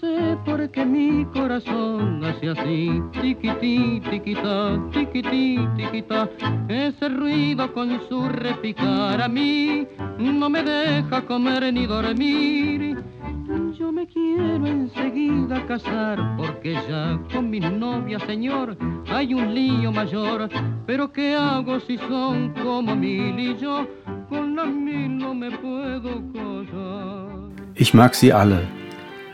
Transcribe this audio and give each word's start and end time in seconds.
sé 0.00 0.36
por 0.44 0.70
qué 0.70 0.84
mi 0.84 1.24
corazón 1.26 2.24
hace 2.24 2.50
así, 2.50 3.02
tiquití, 3.20 4.00
tiquitá, 4.10 4.80
tiquití. 4.92 5.58
Ese 6.68 7.08
ruido 7.08 7.72
con 7.72 8.00
su 8.08 8.28
repicar 8.28 9.20
a 9.20 9.28
mí 9.28 9.86
no 10.18 10.48
me 10.50 10.62
deja 10.62 11.22
comer 11.22 11.72
ni 11.72 11.86
dormir. 11.86 13.02
Yo 13.78 13.92
me 13.92 14.06
quiero 14.06 14.66
enseguida 14.66 15.64
casar 15.66 16.36
porque 16.36 16.74
ya 16.88 17.18
con 17.32 17.50
mi 17.50 17.60
novia, 17.60 18.18
señor, 18.20 18.76
hay 19.08 19.34
un 19.34 19.54
lío 19.54 19.92
mayor. 19.92 20.48
Pero 20.86 21.12
¿qué 21.12 21.34
hago 21.34 21.78
si 21.80 21.98
son 21.98 22.54
como 22.62 22.96
mil 22.96 23.38
y 23.38 23.56
yo 23.58 23.86
con 24.28 24.56
las 24.56 24.68
mil 24.68 25.18
no 25.18 25.34
me 25.34 25.50
puedo? 25.50 26.22
Ich 27.78 27.92
mag 27.92 28.14
sie 28.14 28.32
alle. 28.32 28.85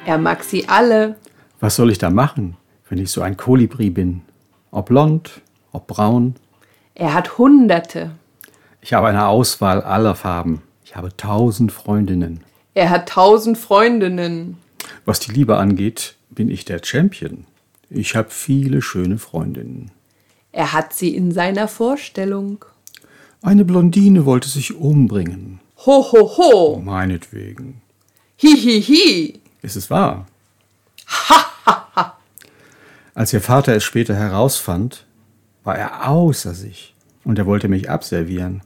Er 0.05 0.19
mag 0.19 0.43
sie 0.43 0.69
alle. 0.69 1.17
Was 1.61 1.77
soll 1.77 1.93
ich 1.93 1.99
da 1.99 2.11
machen, 2.11 2.57
wenn 2.89 2.99
ich 2.99 3.11
so 3.11 3.23
ein 3.23 3.37
Kolibri 3.37 3.91
bin? 3.91 4.23
Ob 4.73 4.87
blond, 4.87 5.43
ob 5.71 5.87
braun? 5.87 6.35
Er 6.95 7.15
hat 7.15 7.39
Hunderte. 7.39 8.11
Ich 8.81 8.93
habe 8.95 9.07
eine 9.07 9.29
Auswahl 9.29 9.81
aller 9.81 10.17
Farben. 10.17 10.63
Ich 10.85 10.97
habe 10.97 11.17
tausend 11.17 11.71
Freundinnen. 11.71 12.41
Er 12.75 12.91
hat 12.91 13.09
tausend 13.11 13.57
Freundinnen. 13.59 14.57
Was 15.05 15.21
die 15.21 15.31
Liebe 15.31 15.57
angeht, 15.57 16.17
bin 16.31 16.51
ich 16.51 16.65
der 16.65 16.81
Champion. 16.83 17.45
Ich 17.89 18.17
habe 18.17 18.31
viele 18.31 18.83
schöne 18.83 19.19
Freundinnen. 19.19 19.93
Er 20.51 20.73
hat 20.73 20.93
sie 20.95 21.15
in 21.15 21.31
seiner 21.31 21.69
Vorstellung. 21.69 22.65
Eine 23.41 23.65
Blondine 23.65 24.27
wollte 24.27 24.49
sich 24.49 24.75
umbringen. 24.75 25.61
Ho, 25.87 26.13
ho, 26.13 26.37
ho. 26.37 26.83
Meinetwegen. 26.85 27.83
Hi, 28.43 28.57
hi, 28.57 28.83
hi. 28.83 29.42
Ist 29.63 29.77
es 29.77 29.91
wahr? 29.91 30.27
Als 33.15 33.33
ihr 33.33 33.41
Vater 33.41 33.77
es 33.77 33.85
später 33.85 34.17
herausfand, 34.17 35.07
war 35.63 35.79
er 35.79 36.09
außer 36.09 36.53
sich 36.53 36.95
und 37.23 37.39
er 37.39 37.47
wollte 37.47 37.69
mich 37.69 37.89
abservieren. 37.89 38.63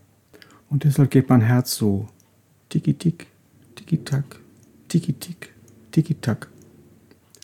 Und 0.70 0.84
deshalb 0.84 1.10
geht 1.10 1.28
mein 1.28 1.42
Herz 1.42 1.74
so 1.74 2.08
tiki-tick, 2.70 3.26
tiki-tack, 3.74 4.40
tiki-tick, 4.88 5.52
tiki-tack. 5.92 6.48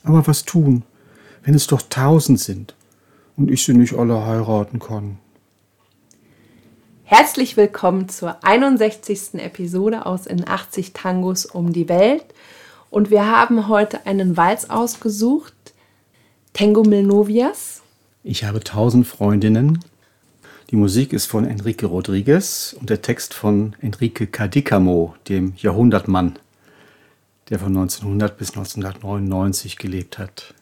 Aber 0.02 0.26
was 0.26 0.44
tun, 0.44 0.84
wenn 1.42 1.54
es 1.54 1.66
doch 1.66 1.82
tausend 1.82 2.40
sind 2.40 2.74
und 3.36 3.50
ich 3.50 3.62
sie 3.64 3.74
nicht 3.74 3.92
alle 3.92 4.24
heiraten 4.24 4.78
kann? 4.78 5.18
Herzlich 7.04 7.58
willkommen 7.58 8.08
zur 8.08 8.42
61. 8.42 9.34
Episode 9.34 10.06
aus 10.06 10.26
In 10.26 10.48
80 10.48 10.94
Tangos 10.94 11.44
um 11.44 11.74
die 11.74 11.90
Welt. 11.90 12.24
Und 12.92 13.10
wir 13.10 13.26
haben 13.26 13.68
heute 13.68 14.04
einen 14.04 14.36
Walz 14.36 14.66
ausgesucht, 14.66 15.54
Tango 16.52 16.82
Mil 16.82 17.02
Novias. 17.02 17.80
Ich 18.22 18.44
habe 18.44 18.60
tausend 18.60 19.06
Freundinnen. 19.06 19.82
Die 20.70 20.76
Musik 20.76 21.14
ist 21.14 21.24
von 21.24 21.46
Enrique 21.46 21.86
Rodriguez 21.86 22.76
und 22.78 22.90
der 22.90 23.00
Text 23.00 23.32
von 23.32 23.74
Enrique 23.80 24.26
Cadicamo, 24.26 25.14
dem 25.30 25.54
Jahrhundertmann, 25.56 26.38
der 27.48 27.60
von 27.60 27.68
1900 27.68 28.36
bis 28.36 28.50
1999 28.50 29.78
gelebt 29.78 30.18
hat. 30.18 30.52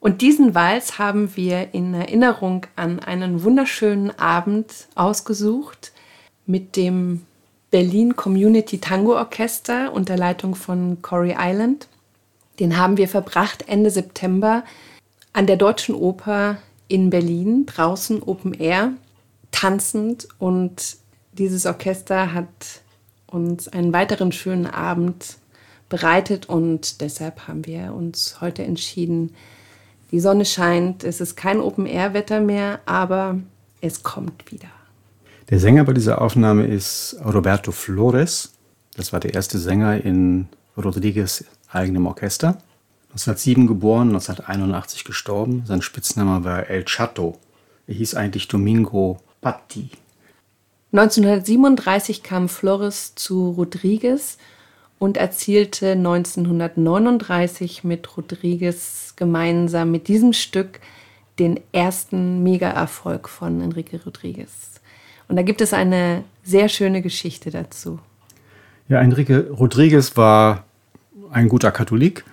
Und 0.00 0.22
diesen 0.22 0.56
Walz 0.56 0.98
haben 0.98 1.36
wir 1.36 1.72
in 1.72 1.94
Erinnerung 1.94 2.66
an 2.74 2.98
einen 2.98 3.44
wunderschönen 3.44 4.10
Abend 4.18 4.88
ausgesucht 4.96 5.92
mit 6.46 6.74
dem 6.74 7.22
Berlin 7.76 8.16
Community 8.16 8.78
Tango 8.78 9.18
Orchester 9.18 9.92
unter 9.92 10.16
Leitung 10.16 10.54
von 10.54 11.02
Corey 11.02 11.34
Island. 11.38 11.88
Den 12.58 12.78
haben 12.78 12.96
wir 12.96 13.06
verbracht 13.06 13.68
Ende 13.68 13.90
September 13.90 14.64
an 15.34 15.46
der 15.46 15.58
Deutschen 15.58 15.94
Oper 15.94 16.56
in 16.88 17.10
Berlin, 17.10 17.66
draußen 17.66 18.22
Open 18.22 18.54
Air, 18.54 18.94
tanzend. 19.50 20.26
Und 20.38 20.96
dieses 21.32 21.66
Orchester 21.66 22.32
hat 22.32 22.48
uns 23.26 23.68
einen 23.68 23.92
weiteren 23.92 24.32
schönen 24.32 24.66
Abend 24.66 25.36
bereitet 25.90 26.48
und 26.48 27.02
deshalb 27.02 27.46
haben 27.46 27.66
wir 27.66 27.92
uns 27.92 28.40
heute 28.40 28.64
entschieden, 28.64 29.34
die 30.12 30.20
Sonne 30.20 30.46
scheint, 30.46 31.04
es 31.04 31.20
ist 31.20 31.36
kein 31.36 31.60
Open-Air-Wetter 31.60 32.40
mehr, 32.40 32.80
aber 32.86 33.38
es 33.82 34.02
kommt 34.02 34.50
wieder. 34.50 34.70
Der 35.48 35.60
Sänger 35.60 35.84
bei 35.84 35.92
dieser 35.92 36.20
Aufnahme 36.20 36.66
ist 36.66 37.16
Roberto 37.24 37.70
Flores. 37.70 38.52
Das 38.96 39.12
war 39.12 39.20
der 39.20 39.34
erste 39.34 39.60
Sänger 39.60 40.04
in 40.04 40.48
Rodriguez 40.76 41.44
eigenem 41.70 42.06
Orchester. 42.06 42.58
1907 43.10 43.68
geboren, 43.68 44.08
1981 44.08 45.04
gestorben. 45.04 45.62
Sein 45.64 45.82
Spitzname 45.82 46.42
war 46.42 46.68
El 46.68 46.82
Chato. 46.82 47.38
Er 47.86 47.94
hieß 47.94 48.16
eigentlich 48.16 48.48
Domingo 48.48 49.18
Patti. 49.40 49.90
1937 50.90 52.24
kam 52.24 52.48
Flores 52.48 53.14
zu 53.14 53.50
Rodriguez 53.50 54.38
und 54.98 55.16
erzielte 55.16 55.92
1939 55.92 57.84
mit 57.84 58.16
Rodriguez 58.16 59.14
gemeinsam 59.14 59.92
mit 59.92 60.08
diesem 60.08 60.32
Stück 60.32 60.80
den 61.38 61.60
ersten 61.70 62.42
Mega-Erfolg 62.42 63.28
von 63.28 63.60
Enrique 63.60 64.00
Rodriguez. 64.04 64.80
Und 65.28 65.36
da 65.36 65.42
gibt 65.42 65.60
es 65.60 65.72
eine 65.72 66.24
sehr 66.42 66.68
schöne 66.68 67.02
Geschichte 67.02 67.50
dazu. 67.50 67.98
Ja, 68.88 69.00
Enrique 69.00 69.50
Rodriguez 69.50 70.16
war 70.16 70.64
ein 71.30 71.48
guter 71.48 71.72
Katholik 71.72 72.24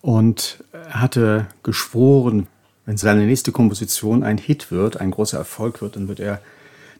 und 0.00 0.62
hatte 0.88 1.46
geschworen, 1.62 2.46
wenn 2.86 2.96
seine 2.96 3.26
nächste 3.26 3.52
Komposition 3.52 4.22
ein 4.22 4.38
Hit 4.38 4.70
wird, 4.70 5.00
ein 5.00 5.10
großer 5.10 5.38
Erfolg 5.38 5.82
wird, 5.82 5.96
dann 5.96 6.08
wird 6.08 6.20
er 6.20 6.40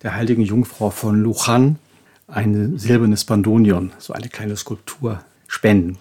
der 0.02 0.14
heiligen 0.14 0.42
Jungfrau 0.42 0.90
von 0.90 1.22
Lujan 1.22 1.78
ein 2.26 2.76
silbernes 2.76 3.24
Bandonion, 3.24 3.92
so 3.98 4.12
eine 4.12 4.28
kleine 4.28 4.56
Skulptur, 4.56 5.22
spenden. 5.46 5.96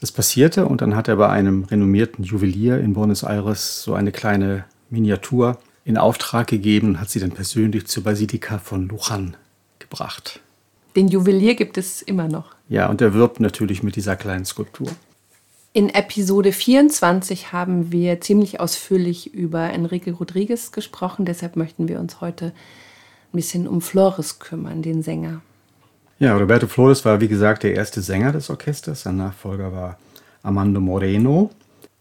Das 0.00 0.10
passierte 0.10 0.66
und 0.66 0.82
dann 0.82 0.96
hat 0.96 1.08
er 1.08 1.16
bei 1.16 1.28
einem 1.28 1.64
renommierten 1.64 2.24
Juwelier 2.24 2.80
in 2.80 2.92
Buenos 2.92 3.22
Aires 3.22 3.82
so 3.82 3.94
eine 3.94 4.10
kleine 4.10 4.64
Miniatur 4.90 5.58
in 5.84 5.98
Auftrag 5.98 6.46
gegeben 6.46 6.88
und 6.88 7.00
hat 7.00 7.10
sie 7.10 7.20
dann 7.20 7.32
persönlich 7.32 7.86
zur 7.86 8.02
Basilika 8.04 8.58
von 8.58 8.88
Lujan 8.88 9.36
gebracht. 9.78 10.40
Den 10.96 11.08
Juwelier 11.08 11.54
gibt 11.54 11.76
es 11.76 12.02
immer 12.02 12.28
noch. 12.28 12.54
Ja, 12.68 12.88
und 12.88 13.00
er 13.00 13.14
wirbt 13.14 13.40
natürlich 13.40 13.82
mit 13.82 13.96
dieser 13.96 14.16
kleinen 14.16 14.44
Skulptur. 14.44 14.88
In 15.72 15.88
Episode 15.88 16.52
24 16.52 17.52
haben 17.52 17.90
wir 17.90 18.20
ziemlich 18.20 18.60
ausführlich 18.60 19.34
über 19.34 19.70
Enrique 19.70 20.12
Rodriguez 20.12 20.70
gesprochen, 20.70 21.24
deshalb 21.24 21.56
möchten 21.56 21.88
wir 21.88 21.98
uns 21.98 22.20
heute 22.20 22.46
ein 22.46 22.52
bisschen 23.32 23.66
um 23.66 23.80
Flores 23.80 24.38
kümmern, 24.38 24.82
den 24.82 25.02
Sänger. 25.02 25.42
Ja, 26.20 26.36
Roberto 26.36 26.68
Flores 26.68 27.04
war 27.04 27.20
wie 27.20 27.26
gesagt 27.26 27.64
der 27.64 27.74
erste 27.74 28.00
Sänger 28.00 28.30
des 28.30 28.48
Orchesters. 28.50 29.02
Sein 29.02 29.16
Nachfolger 29.16 29.72
war 29.72 29.98
Armando 30.44 30.80
Moreno. 30.80 31.50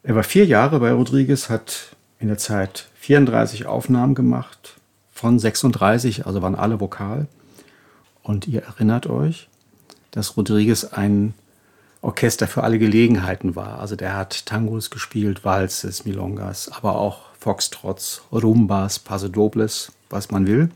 Er 0.04 0.16
war 0.16 0.24
vier 0.24 0.46
Jahre 0.46 0.80
bei 0.80 0.92
Rodriguez, 0.92 1.50
hat 1.50 1.96
in 2.20 2.28
der 2.28 2.38
Zeit 2.38 2.90
34 3.04 3.66
Aufnahmen 3.66 4.16
gemacht 4.16 4.76
von 5.12 5.38
36, 5.38 6.26
also 6.26 6.42
waren 6.42 6.56
alle 6.56 6.80
vokal. 6.80 7.28
Und 8.22 8.48
ihr 8.48 8.64
erinnert 8.64 9.08
euch, 9.08 9.50
dass 10.12 10.38
Rodriguez 10.38 10.86
ein 10.86 11.34
Orchester 12.02 12.48
für 12.48 12.64
alle 12.64 12.80
Gelegenheiten 12.80 13.58
war. 13.58 13.80
Also 13.80 13.98
der 13.98 14.16
hat 14.16 14.46
Tangos 14.46 14.90
gespielt, 14.90 15.44
Walzes, 15.44 16.06
Milongas, 16.06 16.72
aber 16.72 16.96
auch 16.96 17.26
Foxtrots, 17.38 18.22
Rumbas, 18.32 19.00
Pasodobles, 19.00 19.92
was 20.10 20.32
man 20.32 20.48
will. 20.48 20.70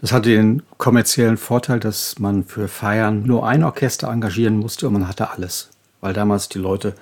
Das 0.00 0.12
hatte 0.12 0.30
den 0.30 0.62
kommerziellen 0.76 1.36
Vorteil, 1.36 1.80
dass 1.80 2.20
man 2.20 2.44
für 2.44 2.68
Feiern 2.68 3.24
nur 3.24 3.48
ein 3.48 3.64
Orchester 3.64 4.08
engagieren 4.08 4.58
musste 4.58 4.86
und 4.86 4.92
man 4.92 5.08
hatte 5.08 5.32
alles. 5.32 5.70
Weil 6.00 6.12
damals 6.12 6.48
die 6.48 6.60
Leute 6.60 6.94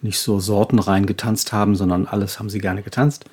nicht 0.00 0.20
so 0.20 0.38
sortenrein 0.38 1.06
getanzt 1.06 1.52
haben, 1.52 1.74
sondern 1.74 2.06
alles 2.06 2.38
haben 2.38 2.50
sie 2.50 2.60
gerne 2.60 2.82
getanzt. 2.82 3.24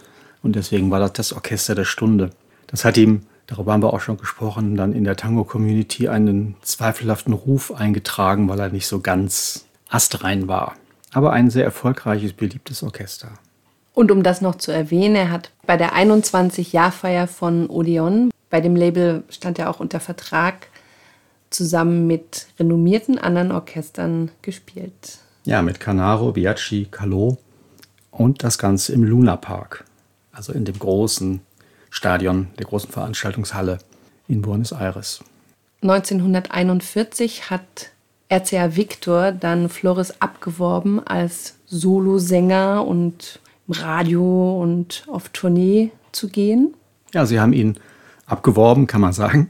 Und 0.43 0.57
deswegen 0.57 0.91
war 0.91 0.99
das 0.99 1.13
das 1.13 1.33
Orchester 1.33 1.73
der 1.73 1.85
Stunde. 1.85 2.29
Das 2.67 2.85
hat 2.85 2.97
ihm, 2.97 3.21
darüber 3.47 3.73
haben 3.73 3.81
wir 3.81 3.93
auch 3.93 4.01
schon 4.01 4.17
gesprochen, 4.17 4.75
dann 4.75 4.93
in 4.93 5.05
der 5.05 5.15
Tango-Community 5.15 6.09
einen 6.09 6.55
zweifelhaften 6.61 7.33
Ruf 7.33 7.71
eingetragen, 7.71 8.49
weil 8.49 8.59
er 8.59 8.69
nicht 8.69 8.85
so 8.85 8.99
ganz 8.99 9.65
astrein 9.89 10.47
war. 10.47 10.75
Aber 11.13 11.31
ein 11.31 11.49
sehr 11.49 11.63
erfolgreiches, 11.63 12.33
beliebtes 12.33 12.83
Orchester. 12.83 13.29
Und 13.93 14.11
um 14.11 14.21
das 14.21 14.41
noch 14.41 14.55
zu 14.55 14.71
erwähnen, 14.71 15.15
er 15.15 15.31
hat 15.31 15.51
bei 15.65 15.77
der 15.77 15.93
21-Jahrfeier 15.93 17.27
von 17.27 17.69
Odeon, 17.69 18.31
bei 18.49 18.59
dem 18.59 18.75
Label 18.75 19.23
stand 19.29 19.59
er 19.59 19.69
auch 19.69 19.79
unter 19.79 19.99
Vertrag, 19.99 20.67
zusammen 21.51 22.07
mit 22.07 22.47
renommierten 22.59 23.19
anderen 23.19 23.51
Orchestern 23.51 24.31
gespielt. 24.41 25.19
Ja, 25.45 25.61
mit 25.61 25.79
Canaro, 25.79 26.31
Biaggi, 26.31 26.87
Calot 26.89 27.37
und 28.09 28.43
das 28.43 28.57
Ganze 28.57 28.93
im 28.93 29.03
Luna 29.03 29.37
Park 29.37 29.85
also 30.33 30.51
in 30.51 30.65
dem 30.65 30.77
großen 30.77 31.39
Stadion, 31.89 32.47
der 32.57 32.65
großen 32.65 32.89
Veranstaltungshalle 32.89 33.77
in 34.27 34.41
Buenos 34.41 34.73
Aires. 34.73 35.23
1941 35.81 37.49
hat 37.49 37.91
RCA 38.29 38.75
Victor 38.75 39.31
dann 39.31 39.69
Flores 39.69 40.19
abgeworben, 40.21 41.05
als 41.05 41.55
Solosänger 41.67 42.85
und 42.85 43.39
im 43.67 43.73
Radio 43.75 44.59
und 44.61 45.05
auf 45.07 45.29
Tournee 45.29 45.91
zu 46.11 46.29
gehen. 46.29 46.73
Ja, 47.13 47.25
sie 47.25 47.39
haben 47.39 47.53
ihn 47.53 47.77
abgeworben, 48.25 48.87
kann 48.87 49.01
man 49.01 49.13
sagen. 49.13 49.49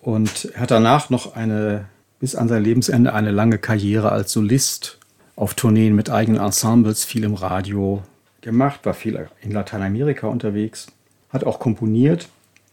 Und 0.00 0.50
er 0.54 0.62
hat 0.62 0.70
danach 0.70 1.10
noch 1.10 1.34
eine, 1.34 1.86
bis 2.20 2.36
an 2.36 2.48
sein 2.48 2.62
Lebensende, 2.62 3.12
eine 3.12 3.32
lange 3.32 3.58
Karriere 3.58 4.12
als 4.12 4.32
Solist 4.32 4.98
auf 5.34 5.54
Tourneen 5.54 5.94
mit 5.94 6.08
eigenen 6.08 6.40
Ensembles, 6.40 7.04
viel 7.04 7.24
im 7.24 7.34
Radio 7.34 8.02
gemacht, 8.46 8.86
war 8.86 8.94
viel 8.94 9.28
in 9.42 9.50
Lateinamerika 9.50 10.28
unterwegs, 10.28 10.86
hat 11.30 11.44
auch 11.44 11.58
komponiert. 11.58 12.28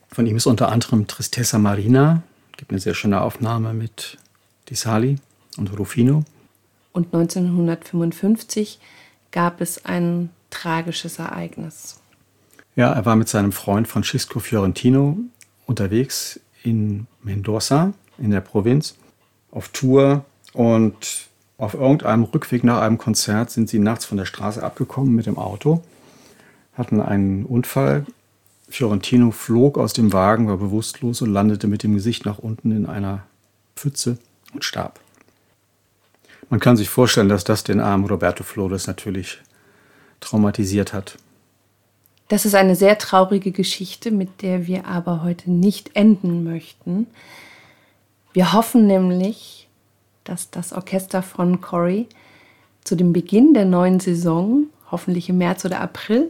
Von 0.07 0.27
ihm 0.27 0.37
ist 0.37 0.45
unter 0.45 0.71
anderem 0.71 1.07
Tristessa 1.07 1.57
Marina, 1.57 2.21
gibt 2.55 2.71
eine 2.71 2.79
sehr 2.79 2.93
schöne 2.93 3.21
Aufnahme 3.21 3.73
mit 3.73 4.19
Di 4.69 4.75
Sali 4.75 5.17
und 5.57 5.77
Rufino. 5.77 6.23
Und 6.93 7.07
1955 7.13 8.79
gab 9.31 9.61
es 9.61 9.83
ein 9.83 10.29
tragisches 10.51 11.17
Ereignis. 11.17 11.99
Ja, 12.75 12.93
er 12.93 13.05
war 13.05 13.15
mit 13.15 13.27
seinem 13.27 13.51
Freund 13.51 13.87
Francisco 13.87 14.39
Fiorentino 14.39 15.17
unterwegs 15.65 16.39
in 16.61 17.07
Mendoza, 17.23 17.93
in 18.19 18.29
der 18.29 18.41
Provinz, 18.41 18.95
auf 19.49 19.69
Tour 19.69 20.23
und 20.53 21.27
auf 21.57 21.73
irgendeinem 21.73 22.23
Rückweg 22.23 22.63
nach 22.63 22.81
einem 22.81 22.97
Konzert 22.97 23.51
sind 23.51 23.69
sie 23.69 23.79
nachts 23.79 24.05
von 24.05 24.17
der 24.17 24.25
Straße 24.25 24.61
abgekommen 24.61 25.13
mit 25.13 25.25
dem 25.25 25.37
Auto, 25.37 25.83
hatten 26.73 26.99
einen 26.99 27.45
Unfall. 27.45 28.05
Fiorentino 28.69 29.31
flog 29.31 29.77
aus 29.77 29.93
dem 29.93 30.13
Wagen, 30.13 30.47
war 30.47 30.57
bewusstlos 30.57 31.21
und 31.21 31.31
landete 31.31 31.67
mit 31.67 31.83
dem 31.83 31.93
Gesicht 31.93 32.25
nach 32.25 32.39
unten 32.39 32.71
in 32.71 32.85
einer 32.85 33.23
Pfütze 33.75 34.17
und 34.53 34.63
starb. 34.63 34.99
Man 36.49 36.59
kann 36.59 36.77
sich 36.77 36.89
vorstellen, 36.89 37.29
dass 37.29 37.43
das 37.43 37.63
den 37.63 37.79
armen 37.79 38.05
Roberto 38.05 38.43
Flores 38.43 38.87
natürlich 38.87 39.39
traumatisiert 40.19 40.93
hat. 40.93 41.17
Das 42.29 42.45
ist 42.45 42.55
eine 42.55 42.75
sehr 42.75 42.97
traurige 42.97 43.51
Geschichte, 43.51 44.09
mit 44.09 44.41
der 44.41 44.65
wir 44.65 44.85
aber 44.85 45.23
heute 45.23 45.51
nicht 45.51 45.95
enden 45.95 46.43
möchten. 46.43 47.07
Wir 48.33 48.53
hoffen 48.53 48.87
nämlich, 48.87 49.67
dass 50.23 50.49
das 50.49 50.73
Orchester 50.73 51.21
von 51.21 51.61
Cory 51.61 52.07
zu 52.83 52.95
dem 52.95 53.13
Beginn 53.13 53.53
der 53.53 53.65
neuen 53.65 53.99
Saison, 53.99 54.67
hoffentlich 54.91 55.29
im 55.29 55.37
März 55.37 55.65
oder 55.65 55.79
April, 55.81 56.29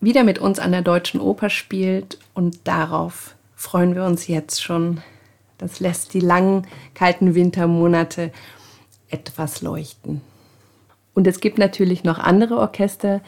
wieder 0.00 0.24
mit 0.24 0.38
uns 0.38 0.58
an 0.58 0.72
der 0.72 0.82
Deutschen 0.82 1.20
Oper 1.20 1.50
spielt 1.50 2.18
und 2.34 2.60
darauf 2.64 3.34
freuen 3.56 3.94
wir 3.94 4.04
uns 4.04 4.28
jetzt 4.28 4.62
schon. 4.62 5.00
Das 5.58 5.80
lässt 5.80 6.14
die 6.14 6.20
langen, 6.20 6.66
kalten 6.94 7.34
Wintermonate 7.34 8.30
etwas 9.10 9.60
leuchten. 9.62 10.20
Und 11.14 11.26
es 11.26 11.40
gibt 11.40 11.58
natürlich 11.58 12.04
noch 12.04 12.18
andere 12.18 12.58
Orchester, 12.58 13.20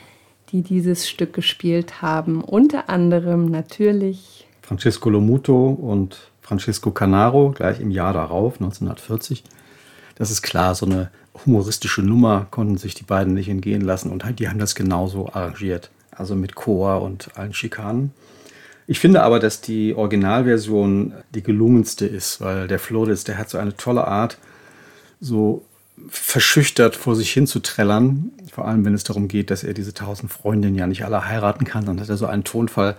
die 0.52 0.62
dieses 0.62 1.08
Stück 1.08 1.32
gespielt 1.32 2.02
haben. 2.02 2.42
Unter 2.42 2.88
anderem 2.88 3.46
natürlich 3.46 4.46
Francesco 4.62 5.10
Lomuto 5.10 5.70
und 5.70 6.30
Francisco 6.40 6.92
Canaro, 6.92 7.50
gleich 7.50 7.80
im 7.80 7.90
Jahr 7.90 8.12
darauf, 8.12 8.54
1940. 8.54 9.42
Das 10.20 10.30
ist 10.30 10.42
klar, 10.42 10.74
so 10.74 10.84
eine 10.84 11.10
humoristische 11.46 12.02
Nummer 12.02 12.46
konnten 12.50 12.76
sich 12.76 12.94
die 12.94 13.04
beiden 13.04 13.32
nicht 13.32 13.48
entgehen 13.48 13.80
lassen 13.80 14.10
und 14.10 14.22
die 14.38 14.50
haben 14.50 14.58
das 14.58 14.74
genauso 14.74 15.32
arrangiert. 15.32 15.90
Also 16.10 16.34
mit 16.34 16.54
Chor 16.54 17.00
und 17.00 17.30
allen 17.38 17.54
Schikanen. 17.54 18.12
Ich 18.86 19.00
finde 19.00 19.22
aber, 19.22 19.40
dass 19.40 19.62
die 19.62 19.94
Originalversion 19.94 21.14
die 21.34 21.42
gelungenste 21.42 22.04
ist, 22.04 22.42
weil 22.42 22.68
der 22.68 22.78
Flores, 22.78 23.24
der 23.24 23.38
hat 23.38 23.48
so 23.48 23.56
eine 23.56 23.74
tolle 23.78 24.06
Art, 24.06 24.36
so 25.22 25.64
verschüchtert 26.10 26.96
vor 26.96 27.16
sich 27.16 27.32
hin 27.32 27.46
zu 27.46 27.60
trällern. 27.60 28.30
Vor 28.52 28.68
allem, 28.68 28.84
wenn 28.84 28.92
es 28.92 29.04
darum 29.04 29.26
geht, 29.26 29.50
dass 29.50 29.64
er 29.64 29.72
diese 29.72 29.94
tausend 29.94 30.30
Freundinnen 30.30 30.76
ja 30.76 30.86
nicht 30.86 31.02
alle 31.06 31.28
heiraten 31.28 31.64
kann. 31.64 31.86
Dann 31.86 31.98
hat 31.98 32.10
er 32.10 32.18
so 32.18 32.26
einen 32.26 32.44
Tonfall, 32.44 32.94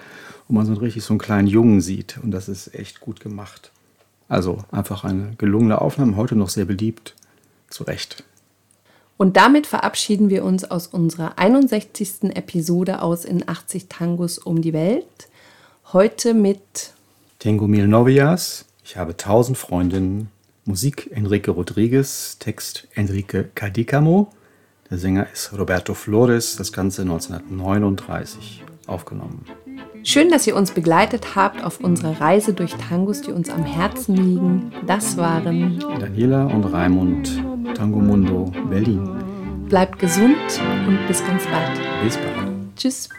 wo 0.47 0.55
man 0.55 0.65
so 0.65 0.73
richtig 0.73 1.03
so 1.03 1.13
einen 1.13 1.19
kleinen 1.19 1.47
Jungen 1.47 1.81
sieht. 1.81 2.17
Und 2.23 2.31
das 2.31 2.49
ist 2.49 2.73
echt 2.73 2.99
gut 2.99 3.19
gemacht. 3.19 3.71
Also 4.31 4.59
einfach 4.71 5.03
eine 5.03 5.33
gelungene 5.37 5.81
Aufnahme, 5.81 6.15
heute 6.15 6.37
noch 6.37 6.47
sehr 6.47 6.63
beliebt. 6.63 7.15
Zu 7.69 7.83
Recht. 7.83 8.23
Und 9.17 9.35
damit 9.35 9.67
verabschieden 9.67 10.29
wir 10.29 10.45
uns 10.45 10.63
aus 10.63 10.87
unserer 10.87 11.37
61. 11.37 12.33
Episode 12.33 13.01
aus 13.01 13.25
in 13.25 13.47
80 13.47 13.89
Tangos 13.89 14.37
um 14.37 14.61
die 14.61 14.71
Welt. 14.71 15.27
Heute 15.91 16.33
mit 16.33 16.93
Tengo 17.39 17.67
Mil 17.67 17.89
Novias. 17.89 18.63
Ich 18.85 18.95
habe 18.95 19.17
tausend 19.17 19.57
Freundinnen. 19.57 20.29
Musik 20.63 21.09
Enrique 21.11 21.51
Rodriguez, 21.51 22.37
Text 22.39 22.87
Enrique 22.95 23.49
Cadicamo. 23.53 24.31
Der 24.89 24.97
Sänger 24.97 25.27
ist 25.33 25.51
Roberto 25.51 25.93
Flores, 25.93 26.55
das 26.55 26.71
Ganze 26.71 27.01
1939 27.01 28.63
aufgenommen. 28.87 29.45
Schön, 30.03 30.29
dass 30.29 30.47
ihr 30.47 30.55
uns 30.55 30.71
begleitet 30.71 31.35
habt 31.35 31.63
auf 31.63 31.79
unserer 31.79 32.19
Reise 32.19 32.53
durch 32.53 32.73
Tangos, 32.75 33.21
die 33.21 33.31
uns 33.31 33.49
am 33.49 33.63
Herzen 33.63 34.15
liegen. 34.15 34.71
Das 34.87 35.15
waren 35.15 35.79
Daniela 35.99 36.45
und 36.45 36.65
Raimund, 36.65 37.41
Tango 37.75 37.99
Mundo, 37.99 38.51
Berlin. 38.69 39.07
Bleibt 39.69 39.99
gesund 39.99 40.35
und 40.87 40.99
bis 41.07 41.25
ganz 41.25 41.45
bald. 41.45 41.79
Bis 42.03 42.17
bald. 42.17 42.75
Tschüss. 42.75 43.09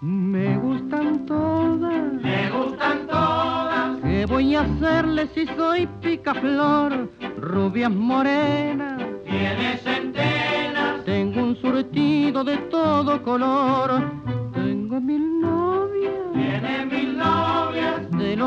Me 0.00 0.58
gustan 0.58 1.26
todas, 1.26 2.12
me 2.22 2.50
gustan 2.50 3.06
todas. 3.06 4.00
¿Qué 4.02 4.26
voy 4.26 4.54
a 4.54 4.62
hacerle 4.62 5.28
si 5.34 5.46
soy 5.56 5.88
picaflor? 6.02 7.08
Rubias 7.38 7.90
morenas, 7.90 9.02
tiene 9.24 9.78
centenas. 9.82 11.04
Tengo 11.06 11.42
un 11.42 11.56
surtido 11.56 12.44
de 12.44 12.58
todo 12.70 13.22
color. 13.22 14.15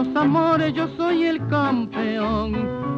Los 0.03 0.15
amores 0.15 0.73
yo 0.73 0.87
soy 0.95 1.25
el 1.25 1.45
campeón. 1.47 2.53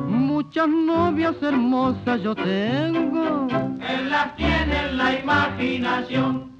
Muchas 0.07 0.67
novias 0.67 1.35
hermosas 1.41 2.21
yo 2.21 2.35
tengo. 2.35 3.47
Él 3.49 4.09
las 4.09 4.35
tiene 4.35 4.89
en 4.89 4.97
la 4.97 5.19
imaginación. 5.19 6.50